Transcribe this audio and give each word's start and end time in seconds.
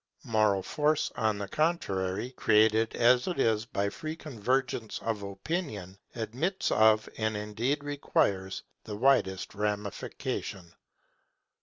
Moral 0.25 0.63
force, 0.63 1.11
on 1.15 1.37
the 1.37 1.47
contrary, 1.47 2.31
created 2.31 2.95
as 2.95 3.27
it 3.27 3.37
is 3.39 3.67
by 3.67 3.87
free 3.89 4.15
convergence 4.15 4.97
of 5.03 5.21
opinion, 5.21 5.95
admits 6.15 6.71
of, 6.71 7.07
and 7.19 7.37
indeed 7.37 7.83
requires, 7.83 8.63
the 8.83 8.95
widest 8.95 9.53
ramification. 9.53 10.73